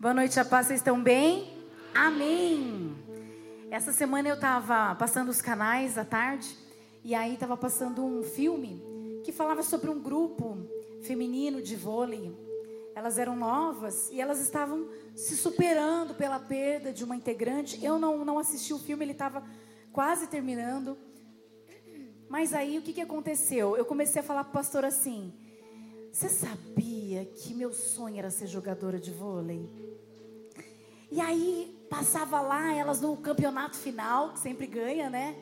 [0.00, 1.52] Boa noite, a paz, vocês estão bem?
[1.94, 2.96] Amém.
[3.70, 6.56] Essa semana eu estava passando os canais à tarde
[7.04, 8.82] e aí estava passando um filme
[9.22, 10.56] que falava sobre um grupo
[11.02, 12.34] feminino de vôlei.
[12.94, 17.84] Elas eram novas e elas estavam se superando pela perda de uma integrante.
[17.84, 19.44] Eu não, não assisti o filme, ele estava
[19.92, 20.96] quase terminando.
[22.26, 23.76] Mas aí o que, que aconteceu?
[23.76, 25.30] Eu comecei a falar para o pastor assim:
[26.10, 29.89] Você sabia que meu sonho era ser jogadora de vôlei?
[31.10, 35.36] E aí passava lá elas no campeonato final, que sempre ganha, né?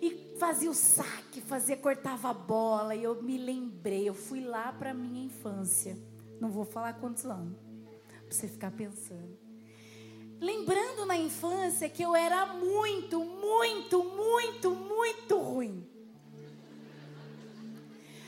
[0.00, 2.94] E fazia o saque, fazia, cortava a bola.
[2.94, 5.96] E eu me lembrei, eu fui lá para minha infância.
[6.38, 7.56] Não vou falar quantos anos,
[8.06, 9.38] para você ficar pensando.
[10.38, 15.88] Lembrando na infância que eu era muito, muito, muito, muito ruim.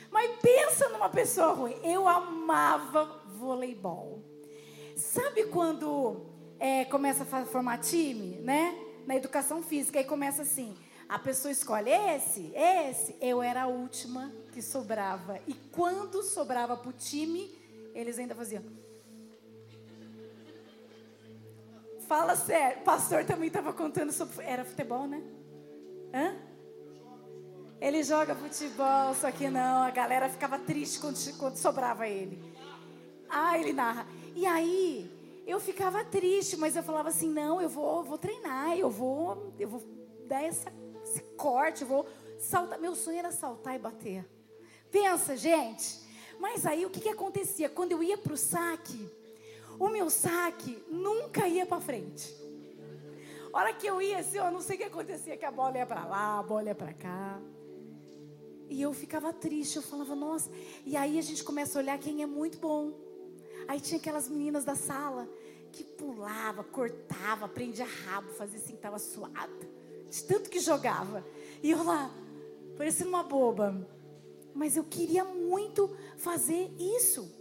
[0.09, 1.75] Mas pensa numa pessoa ruim.
[1.83, 4.23] Eu amava voleibol.
[4.95, 6.25] Sabe quando
[6.59, 8.77] é, começa a formar time, né?
[9.07, 10.75] Na educação física, aí começa assim:
[11.07, 13.15] a pessoa escolhe esse, esse.
[13.19, 15.39] Eu era a última que sobrava.
[15.47, 17.49] E quando sobrava para o time,
[17.95, 18.63] eles ainda faziam.
[22.07, 24.43] Fala sério, o pastor também estava contando sobre.
[24.43, 25.23] Era futebol, né?
[26.13, 26.35] Hã?
[27.79, 32.53] Ele joga futebol, só que não, a galera ficava triste quando, quando sobrava ele.
[33.29, 34.05] Ah, ele narra.
[34.35, 35.09] E aí,
[35.49, 39.67] eu ficava triste, mas eu falava assim: não, eu vou, vou treinar, eu vou, eu
[39.67, 39.81] vou
[40.27, 40.71] dar essa,
[41.03, 42.79] esse corte, eu vou saltar.
[42.79, 44.29] Meu sonho era saltar e bater.
[44.91, 46.07] Pensa, gente.
[46.39, 47.67] Mas aí o que, que acontecia?
[47.67, 49.09] Quando eu ia para o saque,
[49.79, 52.33] o meu saque nunca ia para frente.
[53.51, 55.77] A hora que eu ia assim, eu não sei o que acontecia, que a bola
[55.77, 57.41] ia para lá, a bola ia para cá.
[58.69, 60.51] E eu ficava triste, eu falava, nossa.
[60.85, 63.08] E aí a gente começa a olhar quem é muito bom.
[63.69, 65.29] Aí tinha aquelas meninas da sala
[65.71, 69.69] que pulava, cortava, prendia rabo, fazia assim que estava suada,
[70.09, 71.23] de tanto que jogava.
[71.61, 72.09] E eu lá,
[72.75, 73.87] parecendo uma boba.
[74.55, 77.31] Mas eu queria muito fazer isso.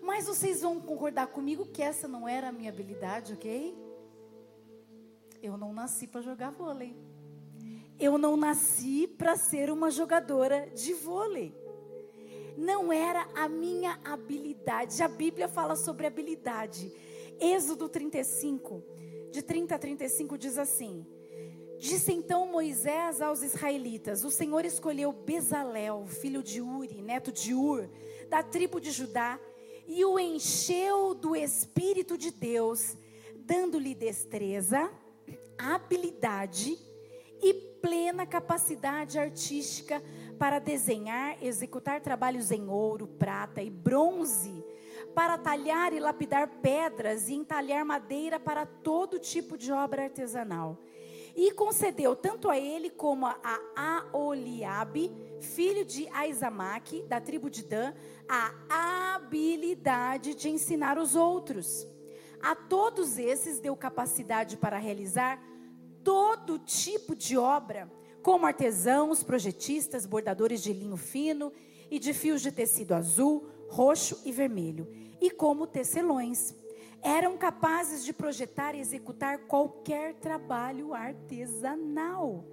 [0.00, 3.76] Mas vocês vão concordar comigo que essa não era a minha habilidade, ok?
[5.42, 6.96] Eu não nasci para jogar vôlei.
[8.00, 11.54] Eu não nasci para ser uma jogadora de vôlei.
[12.56, 15.02] Não era a minha habilidade.
[15.02, 16.92] A Bíblia fala sobre habilidade.
[17.40, 18.82] Êxodo 35,
[19.30, 21.04] de 30 a 35 diz assim:
[21.78, 27.88] Disse então Moisés aos israelitas: O Senhor escolheu Bezalel, filho de Uri, neto de Ur,
[28.28, 29.38] da tribo de Judá,
[29.86, 32.96] e o encheu do Espírito de Deus,
[33.36, 34.90] dando-lhe destreza,
[35.58, 36.78] habilidade
[37.42, 40.02] e plena capacidade artística
[40.34, 44.64] para desenhar, executar trabalhos em ouro, prata e bronze
[45.14, 50.78] para talhar e lapidar pedras e entalhar madeira para todo tipo de obra artesanal.
[51.36, 57.92] E concedeu tanto a ele como a Aoliabe, filho de Aizamaque, da tribo de Dan,
[58.28, 61.86] a habilidade de ensinar os outros.
[62.40, 65.42] A todos esses deu capacidade para realizar
[66.04, 67.90] todo tipo de obra,
[68.24, 71.52] como artesãos, projetistas, bordadores de linho fino
[71.90, 74.88] e de fios de tecido azul, roxo e vermelho,
[75.20, 76.54] e como tecelões.
[77.02, 82.46] Eram capazes de projetar e executar qualquer trabalho artesanal.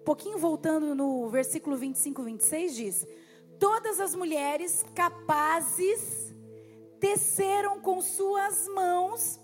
[0.00, 3.06] Um pouquinho voltando no versículo 25, 26 diz:
[3.58, 6.34] Todas as mulheres capazes
[6.98, 9.38] teceram com suas mãos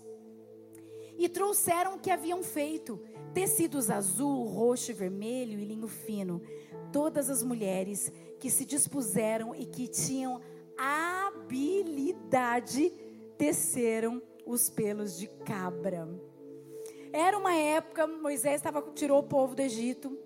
[1.15, 2.99] e trouxeram o que haviam feito:
[3.33, 6.41] tecidos azul, roxo e vermelho e linho fino.
[6.91, 10.41] Todas as mulheres que se dispuseram e que tinham
[10.77, 12.91] habilidade
[13.37, 16.07] teceram os pelos de cabra.
[17.11, 20.17] Era uma época, Moisés estava, tirou o povo do Egito.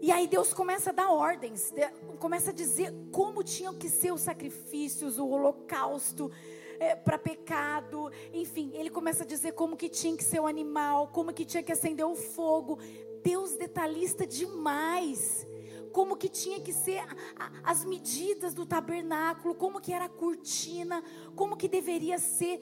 [0.00, 1.72] E aí Deus começa a dar ordens,
[2.18, 6.28] começa a dizer como tinham que ser os sacrifícios, o holocausto
[6.82, 11.08] é, para pecado, enfim, ele começa a dizer como que tinha que ser o animal,
[11.08, 12.78] como que tinha que acender o fogo.
[13.22, 15.46] Deus detalhista demais
[15.92, 17.02] como que tinha que ser
[17.62, 21.04] as medidas do tabernáculo, como que era a cortina,
[21.36, 22.60] como que deveria ser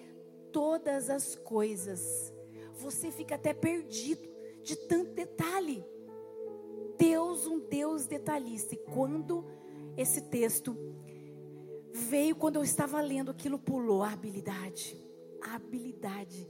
[0.52, 2.32] todas as coisas.
[2.74, 4.28] Você fica até perdido
[4.62, 5.84] de tanto detalhe.
[6.98, 8.74] Deus, um Deus detalhista.
[8.74, 9.44] E quando
[9.96, 10.76] esse texto
[11.92, 14.96] veio, quando eu estava lendo, aquilo pulou a habilidade.
[15.42, 16.48] A habilidade.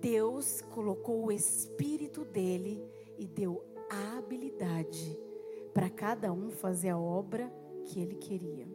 [0.00, 2.82] Deus colocou o espírito dele
[3.18, 5.18] e deu a habilidade
[5.74, 7.52] para cada um fazer a obra
[7.84, 8.66] que ele queria.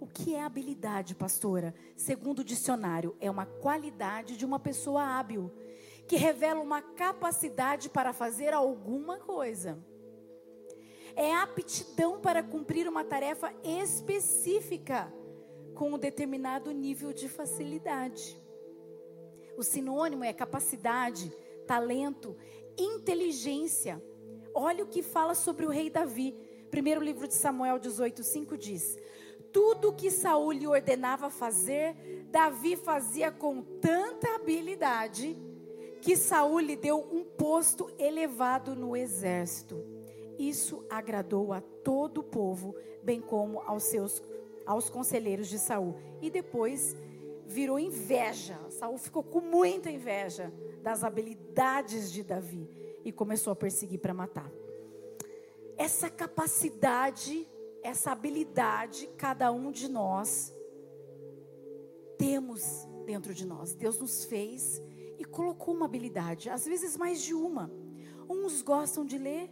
[0.00, 1.74] O que é habilidade, pastora?
[1.96, 5.50] Segundo o dicionário, é uma qualidade de uma pessoa hábil,
[6.06, 9.78] que revela uma capacidade para fazer alguma coisa.
[11.16, 15.10] É aptidão para cumprir uma tarefa específica
[15.74, 18.38] com um determinado nível de facilidade.
[19.56, 21.32] O sinônimo é capacidade,
[21.66, 22.36] talento,
[22.76, 24.02] inteligência.
[24.54, 26.36] Olha o que fala sobre o rei Davi.
[26.70, 28.98] Primeiro livro de Samuel 18:5 diz:
[29.50, 31.94] Tudo que Saul lhe ordenava fazer,
[32.30, 35.34] Davi fazia com tanta habilidade
[36.02, 39.95] que Saul lhe deu um posto elevado no exército.
[40.38, 44.22] Isso agradou a todo o povo, bem como aos seus
[44.66, 45.94] aos conselheiros de Saul.
[46.20, 46.96] E depois
[47.46, 48.58] virou inveja.
[48.70, 50.52] Saul ficou com muita inveja
[50.82, 52.68] das habilidades de Davi
[53.04, 54.50] e começou a perseguir para matar.
[55.76, 57.46] Essa capacidade,
[57.82, 60.52] essa habilidade, cada um de nós
[62.18, 63.74] temos dentro de nós.
[63.74, 64.82] Deus nos fez
[65.18, 67.70] e colocou uma habilidade, às vezes mais de uma.
[68.28, 69.50] Uns gostam de ler,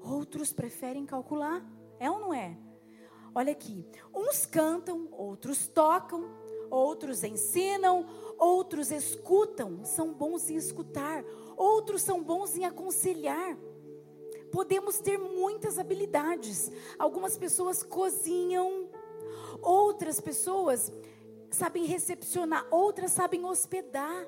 [0.00, 1.64] outros preferem calcular.
[1.98, 2.56] É ou não é?
[3.34, 3.84] Olha aqui,
[4.14, 6.24] uns cantam, outros tocam,
[6.70, 8.06] outros ensinam,
[8.38, 11.24] outros escutam, são bons em escutar,
[11.56, 13.56] outros são bons em aconselhar.
[14.50, 16.70] Podemos ter muitas habilidades.
[16.98, 18.88] Algumas pessoas cozinham,
[19.60, 20.92] outras pessoas
[21.50, 24.26] sabem recepcionar, outras sabem hospedar.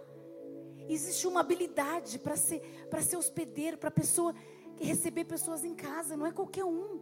[0.89, 4.35] Existe uma habilidade para ser, para ser hospedeiro, para pessoa
[4.85, 6.99] receber pessoas em casa, não é qualquer um.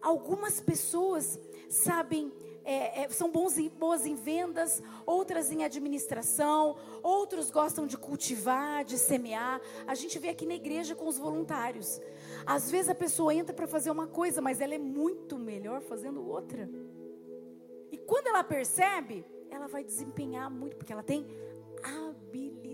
[0.00, 1.38] Algumas pessoas
[1.68, 2.32] sabem
[2.64, 8.84] é, é, são bons em, boas em vendas, outras em administração, outros gostam de cultivar,
[8.84, 9.60] de semear.
[9.86, 12.00] A gente vê aqui na igreja com os voluntários.
[12.46, 16.26] Às vezes a pessoa entra para fazer uma coisa, mas ela é muito melhor fazendo
[16.26, 16.68] outra.
[17.92, 21.26] E quando ela percebe, ela vai desempenhar muito, porque ela tem
[21.82, 22.73] habilidade.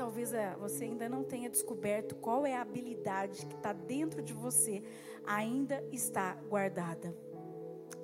[0.00, 4.32] Talvez é, você ainda não tenha descoberto qual é a habilidade que está dentro de
[4.32, 4.82] você,
[5.26, 7.14] ainda está guardada.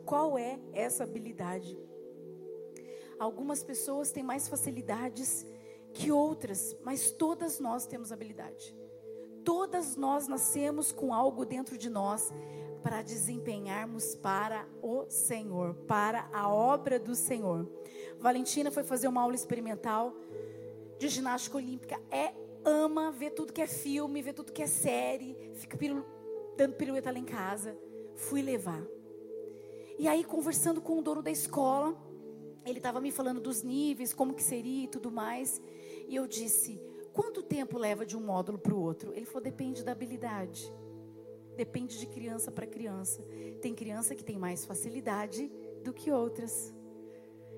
[0.05, 1.75] Qual é essa habilidade?
[3.19, 5.47] Algumas pessoas têm mais facilidades
[5.95, 8.77] que outras, mas todas nós temos habilidade.
[9.43, 12.31] Todas nós nascemos com algo dentro de nós
[12.83, 17.67] para desempenharmos para o Senhor, para a obra do Senhor.
[18.19, 20.15] Valentina foi fazer uma aula experimental
[20.99, 22.01] de ginástica olímpica.
[22.11, 22.33] É
[22.65, 26.05] ama ver tudo que é filme, ver tudo que é série, fica piru,
[26.57, 27.77] dando pirueta lá em casa.
[28.15, 28.83] Fui levar.
[29.99, 31.97] E aí, conversando com o dono da escola,
[32.65, 35.63] ele estava me falando dos níveis, como que seria e tudo mais.
[36.09, 36.81] E eu disse:
[37.13, 39.13] quanto tempo leva de um módulo para o outro?
[39.15, 40.73] Ele falou: depende da habilidade.
[41.57, 43.23] Depende de criança para criança.
[43.63, 45.51] Tem criança que tem mais facilidade
[45.83, 46.75] do que outras.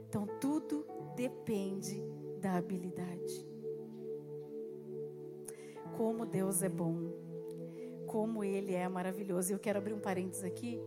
[0.08, 0.86] Então, tudo
[1.16, 2.00] depende
[2.38, 3.46] da habilidade.
[5.96, 7.12] Como Deus é bom.
[8.06, 9.52] Como Ele é maravilhoso.
[9.52, 10.80] Eu quero abrir um parênteses aqui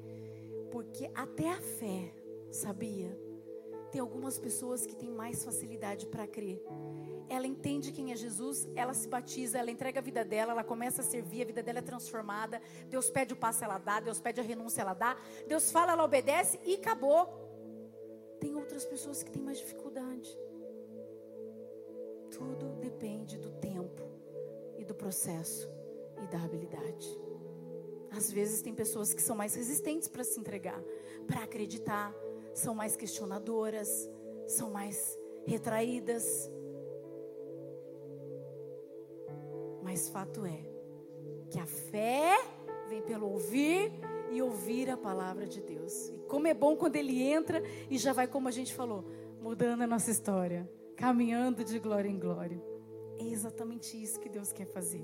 [0.71, 2.13] porque até a fé,
[2.49, 3.15] sabia?
[3.91, 6.63] Tem algumas pessoas que têm mais facilidade para crer.
[7.27, 11.01] Ela entende quem é Jesus, ela se batiza, ela entrega a vida dela, ela começa
[11.01, 12.61] a servir, a vida dela é transformada.
[12.89, 15.17] Deus pede o passo, ela dá, Deus pede a renúncia, ela dá.
[15.45, 17.27] Deus fala, ela obedece e acabou.
[18.39, 20.39] Tem outras pessoas que têm mais dificuldade.
[22.31, 24.01] Tudo depende do tempo
[24.77, 25.69] e do processo
[26.23, 27.19] e da habilidade.
[28.09, 30.81] Às vezes tem pessoas que são mais resistentes para se entregar,
[31.27, 32.13] para acreditar,
[32.53, 34.09] são mais questionadoras,
[34.47, 36.51] são mais retraídas.
[39.81, 40.59] Mas fato é
[41.49, 42.37] que a fé
[42.87, 43.91] vem pelo ouvir
[44.31, 46.09] e ouvir a palavra de Deus.
[46.09, 49.05] E como é bom quando ele entra e já vai, como a gente falou,
[49.41, 50.69] mudando a nossa história,
[51.01, 52.63] caminhando de glória em glória.
[53.17, 55.03] É exatamente isso que Deus quer fazer.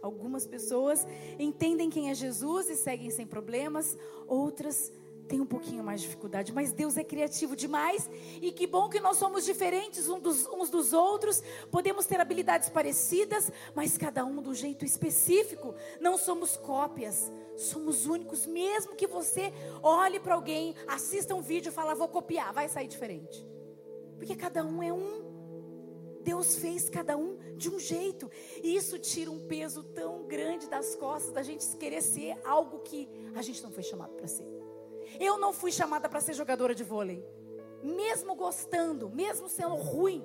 [0.00, 1.04] Algumas pessoas
[1.36, 3.98] entendem quem é Jesus e seguem sem problemas,
[4.28, 4.92] outras
[5.26, 8.08] têm um pouquinho mais de dificuldade, mas Deus é criativo demais
[8.40, 13.98] e que bom que nós somos diferentes uns dos, outros, podemos ter habilidades parecidas, mas
[13.98, 19.52] cada um do jeito específico, não somos cópias, somos únicos, mesmo que você
[19.82, 23.44] olhe para alguém, assista um vídeo e fale, vou copiar, vai sair diferente,
[24.20, 26.20] porque cada um é um.
[26.22, 28.30] Deus fez cada um de um jeito.
[28.62, 33.08] E isso tira um peso tão grande das costas da gente querer ser algo que
[33.34, 34.46] a gente não foi chamado para ser.
[35.18, 37.24] Eu não fui chamada para ser jogadora de vôlei.
[37.82, 40.22] Mesmo gostando, mesmo sendo ruim.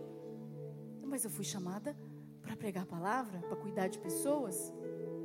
[1.01, 1.97] Mas eu fui chamada
[2.41, 4.73] para pregar a palavra, para cuidar de pessoas.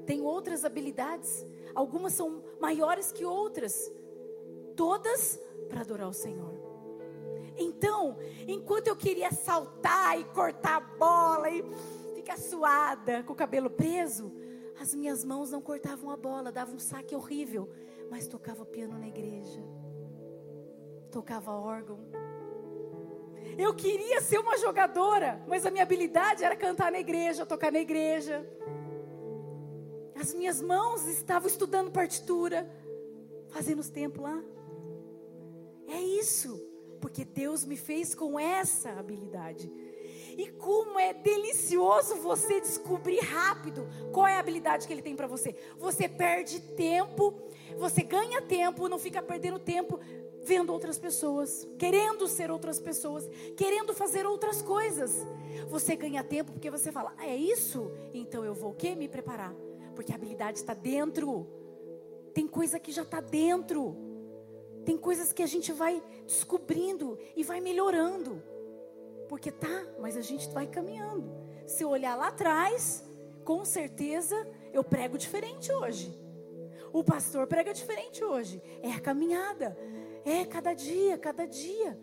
[0.07, 1.45] Tenho outras habilidades.
[1.75, 3.91] Algumas são maiores que outras.
[4.77, 6.60] todas para adorar o Senhor.
[7.61, 8.17] Então,
[8.49, 11.63] enquanto eu queria saltar e cortar a bola e
[12.15, 14.33] ficar suada com o cabelo preso,
[14.81, 17.71] as minhas mãos não cortavam a bola, dava um saque horrível,
[18.11, 19.63] mas tocava piano na igreja,
[21.11, 21.99] tocava órgão.
[23.59, 27.81] Eu queria ser uma jogadora, mas a minha habilidade era cantar na igreja, tocar na
[27.81, 28.47] igreja.
[30.19, 32.71] As minhas mãos estavam estudando partitura,
[33.49, 34.43] fazendo os tempos lá.
[35.89, 36.70] É isso,
[37.01, 39.71] porque Deus me fez com essa habilidade.
[40.37, 45.27] E como é delicioso você descobrir rápido qual é a habilidade que ele tem para
[45.27, 45.55] você.
[45.79, 47.35] Você perde tempo,
[47.79, 49.99] você ganha tempo, não fica perdendo tempo
[50.43, 55.15] vendo outras pessoas, querendo ser outras pessoas, querendo fazer outras coisas.
[55.69, 57.91] Você ganha tempo porque você fala: ah, "É isso?
[58.15, 58.95] Então eu vou o quê?
[58.95, 59.55] Me preparar".
[59.95, 61.47] Porque a habilidade está dentro.
[62.33, 64.10] Tem coisa que já está dentro.
[64.85, 68.43] Tem coisas que a gente vai descobrindo e vai melhorando.
[69.29, 71.31] Porque tá, mas a gente vai caminhando.
[71.67, 73.05] Se eu olhar lá atrás,
[73.45, 74.37] com certeza
[74.73, 76.19] eu prego diferente hoje.
[76.93, 78.61] O pastor prega diferente hoje.
[78.83, 79.77] É a caminhada.
[80.25, 81.99] É cada dia, cada dia.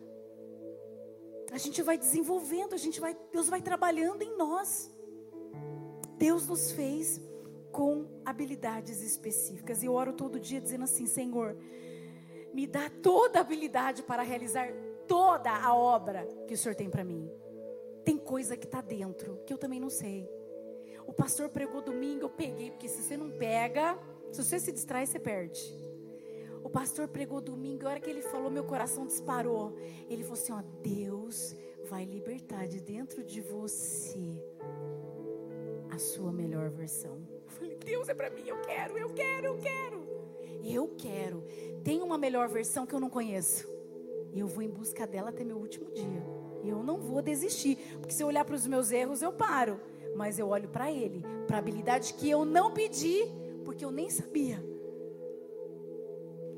[1.52, 4.92] A gente vai desenvolvendo, a gente vai, Deus vai trabalhando em nós.
[6.18, 7.22] Deus nos fez
[7.72, 9.84] com habilidades específicas.
[9.84, 11.56] E eu oro todo dia dizendo assim: Senhor,
[12.58, 14.74] me dá toda a habilidade para realizar
[15.08, 17.30] toda a obra que o Senhor tem para mim.
[18.04, 20.28] Tem coisa que está dentro que eu também não sei.
[21.06, 23.96] O pastor pregou domingo, eu peguei, porque se você não pega,
[24.32, 25.62] se você se distrai, você perde.
[26.64, 29.78] O pastor pregou domingo, a hora que ele falou, meu coração disparou.
[30.10, 34.44] Ele falou assim: ó, Deus vai libertar de dentro de você
[35.92, 37.22] a sua melhor versão.
[37.46, 40.07] Eu falei, Deus é para mim, eu quero, eu quero, eu quero.
[40.68, 41.44] Eu quero.
[41.84, 43.68] Tem uma melhor versão que eu não conheço.
[44.34, 46.24] E eu vou em busca dela até meu último dia.
[46.64, 49.80] Eu não vou desistir, porque se eu olhar para os meus erros, eu paro.
[50.16, 53.20] Mas eu olho para Ele, para a habilidade que eu não pedi,
[53.64, 54.64] porque eu nem sabia,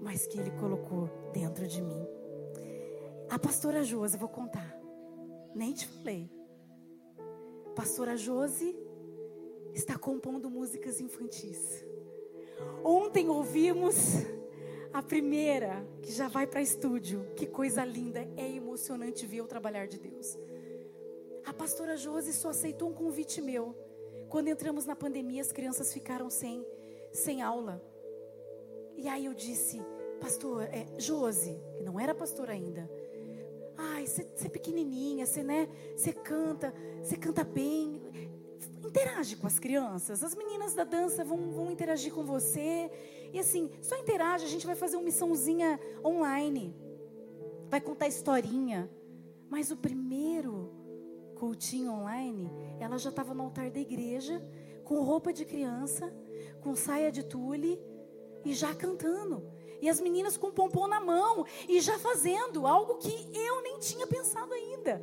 [0.01, 2.07] mas que Ele colocou dentro de mim.
[3.29, 4.79] A pastora Josi, vou contar,
[5.53, 6.29] nem te falei.
[7.75, 8.75] Pastora Josi
[9.73, 11.85] está compondo músicas infantis.
[12.83, 13.95] Ontem ouvimos
[14.93, 17.25] a primeira que já vai para estúdio.
[17.35, 20.37] Que coisa linda, é emocionante ver o trabalhar de Deus.
[21.45, 23.75] A pastora Josi só aceitou um convite meu.
[24.29, 26.65] Quando entramos na pandemia, as crianças ficaram sem,
[27.11, 27.81] sem aula.
[28.95, 29.81] E aí eu disse,
[30.19, 32.89] pastor, é, Josi, que não era pastor ainda.
[33.77, 35.67] Ai, você é pequenininha, você né,
[36.23, 38.01] canta, você canta bem
[38.89, 40.23] interage com as crianças.
[40.23, 42.91] As meninas da dança vão, vão interagir com você.
[43.31, 46.75] E assim, só interage, a gente vai fazer uma missãozinha online.
[47.69, 48.89] Vai contar historinha.
[49.47, 50.71] Mas o primeiro
[51.35, 54.43] cultinho online, ela já estava no altar da igreja,
[54.83, 56.11] com roupa de criança,
[56.61, 57.79] com saia de tule
[58.43, 59.43] e já cantando.
[59.81, 64.05] E as meninas com pompom na mão e já fazendo algo que eu nem tinha
[64.05, 65.01] pensado ainda.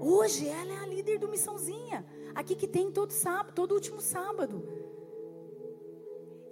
[0.00, 2.04] Hoje ela é a líder do Missãozinha.
[2.34, 4.62] Aqui que tem todo sábado, todo último sábado.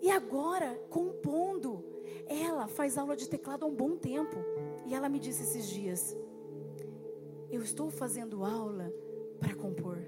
[0.03, 1.85] E agora, compondo,
[2.27, 4.37] ela faz aula de teclado há um bom tempo.
[4.85, 6.17] E ela me disse esses dias:
[7.51, 8.93] Eu estou fazendo aula
[9.39, 9.99] para compor.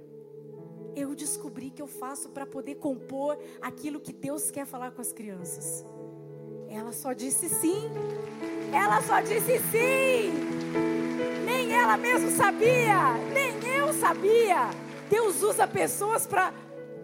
[0.97, 5.13] Eu descobri que eu faço para poder compor aquilo que Deus quer falar com as
[5.13, 5.85] crianças.
[6.69, 7.89] Ela só disse sim.
[8.73, 11.38] Ela só disse sim.
[11.49, 14.69] Nem ela mesma sabia, nem eu sabia.
[15.09, 16.53] Deus usa pessoas para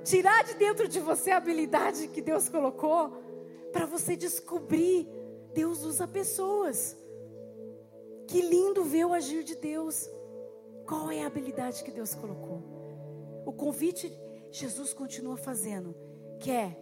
[0.05, 3.11] tirar de dentro de você a habilidade que Deus colocou,
[3.73, 5.09] para você descobrir.
[5.55, 6.95] Deus usa pessoas.
[8.27, 10.11] Que lindo ver o agir de Deus.
[10.87, 12.63] Qual é a habilidade que Deus colocou?
[13.47, 14.13] O convite
[14.51, 15.97] Jesus continua fazendo.
[16.39, 16.77] Quer?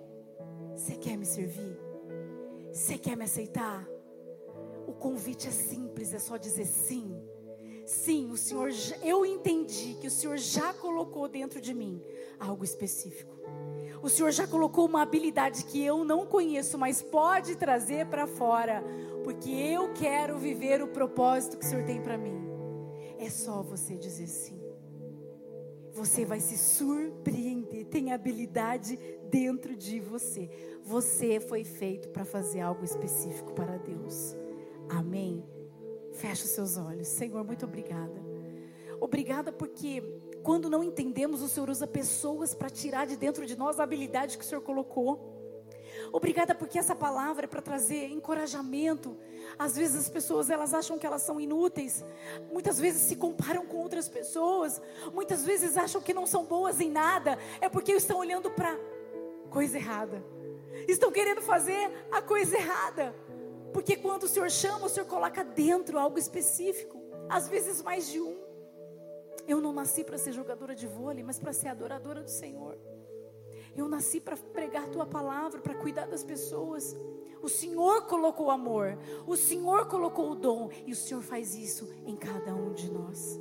[0.75, 1.79] Você quer me servir?
[2.73, 3.89] Você quer me aceitar?
[4.85, 7.32] O convite é simples, é só dizer sim.
[7.85, 8.71] Sim, o Senhor,
[9.03, 12.01] eu entendi que o Senhor já colocou dentro de mim
[12.39, 13.33] algo específico.
[14.03, 18.83] O Senhor já colocou uma habilidade que eu não conheço, mas pode trazer para fora,
[19.23, 22.41] porque eu quero viver o propósito que o Senhor tem para mim.
[23.19, 24.61] É só você dizer sim.
[25.93, 27.85] Você vai se surpreender.
[27.87, 28.99] Tem habilidade
[29.31, 30.51] dentro de você.
[30.83, 34.35] Você foi feito para fazer algo específico para Deus.
[34.89, 35.45] Amém.
[36.13, 37.09] Feche os seus olhos.
[37.09, 38.23] Senhor, muito obrigada.
[39.01, 40.03] Obrigada porque
[40.43, 44.37] quando não entendemos, o Senhor usa pessoas para tirar de dentro de nós a habilidade
[44.37, 45.33] que o Senhor colocou.
[46.13, 49.17] Obrigada porque essa palavra é para trazer encorajamento.
[49.59, 52.05] Às vezes as pessoas elas acham que elas são inúteis.
[52.53, 54.81] Muitas vezes se comparam com outras pessoas.
[55.13, 57.39] Muitas vezes acham que não são boas em nada.
[57.61, 58.79] É porque estão olhando para
[59.49, 60.23] coisa errada.
[60.89, 63.15] Estão querendo fazer a coisa errada.
[63.73, 67.01] Porque quando o Senhor chama, o Senhor coloca dentro algo específico.
[67.29, 68.37] Às vezes mais de um.
[69.47, 72.79] Eu não nasci para ser jogadora de vôlei, mas para ser adoradora do Senhor.
[73.75, 76.95] Eu nasci para pregar tua palavra, para cuidar das pessoas.
[77.43, 81.93] O Senhor colocou o amor, o Senhor colocou o dom, e o Senhor faz isso
[82.07, 83.41] em cada um de nós.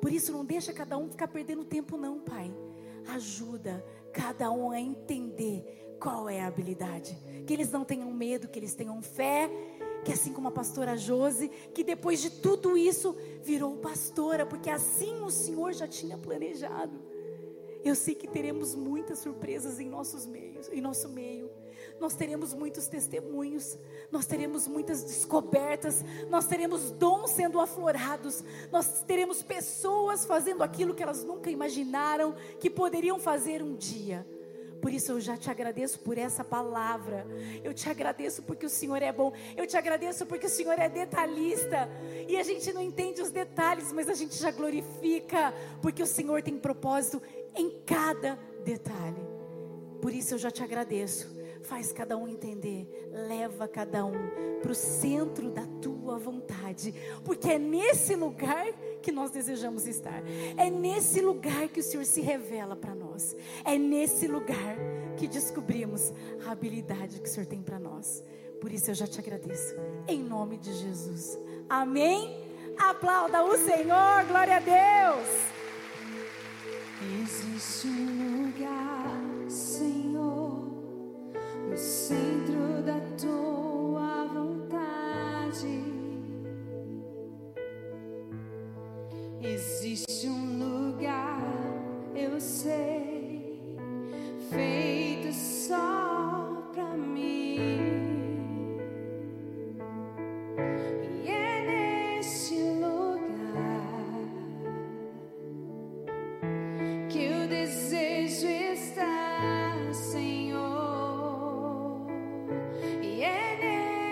[0.00, 2.54] Por isso, não deixa cada um ficar perdendo tempo, não, Pai.
[3.14, 7.16] Ajuda cada um a entender qual é a habilidade.
[7.50, 9.50] Que eles não tenham medo, que eles tenham fé.
[10.04, 15.20] Que assim como a pastora Jose, que depois de tudo isso virou pastora, porque assim
[15.24, 16.96] o Senhor já tinha planejado.
[17.82, 21.50] Eu sei que teremos muitas surpresas em nossos meios, em nosso meio.
[21.98, 23.76] Nós teremos muitos testemunhos,
[24.12, 31.02] nós teremos muitas descobertas, nós teremos dons sendo aflorados, nós teremos pessoas fazendo aquilo que
[31.02, 34.24] elas nunca imaginaram que poderiam fazer um dia.
[34.80, 37.26] Por isso eu já te agradeço por essa palavra.
[37.62, 39.32] Eu te agradeço porque o Senhor é bom.
[39.56, 41.88] Eu te agradeço porque o Senhor é detalhista.
[42.28, 46.42] E a gente não entende os detalhes, mas a gente já glorifica, porque o Senhor
[46.42, 47.22] tem propósito
[47.54, 49.20] em cada detalhe.
[50.00, 51.38] Por isso eu já te agradeço.
[51.62, 54.14] Faz cada um entender, leva cada um
[54.62, 56.94] para o centro da tua vontade,
[57.24, 58.66] porque é nesse lugar
[59.02, 60.22] que nós desejamos estar,
[60.56, 62.99] é nesse lugar que o Senhor se revela para nós,
[63.64, 64.76] é nesse lugar
[65.16, 66.12] que descobrimos
[66.46, 68.22] a habilidade que o Senhor tem para nós.
[68.60, 69.74] Por isso eu já te agradeço,
[70.06, 71.38] em nome de Jesus.
[71.68, 72.44] Amém?
[72.78, 75.50] Aplauda o Senhor, glória a Deus.
[77.22, 78.99] Existe um lugar,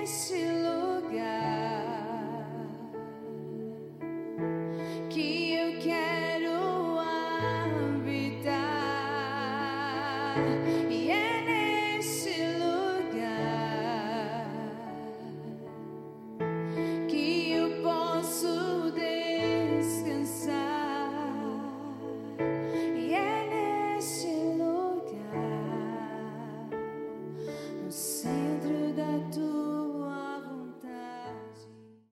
[0.09, 0.48] see.